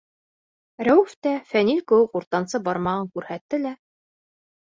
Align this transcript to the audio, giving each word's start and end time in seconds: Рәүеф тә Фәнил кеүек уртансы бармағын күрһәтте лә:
Рәүеф 0.87 1.13
тә 1.27 1.33
Фәнил 1.51 1.83
кеүек 1.91 2.17
уртансы 2.21 2.63
бармағын 2.69 3.13
күрһәтте 3.19 3.61
лә: 3.69 3.77